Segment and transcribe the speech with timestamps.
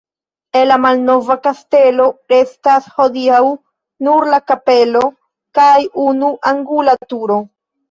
[0.59, 3.43] El la malnova kastelo restas hodiaŭ
[4.09, 5.05] nur la kapelo
[5.61, 5.71] kaj
[6.09, 7.41] unu angula turo.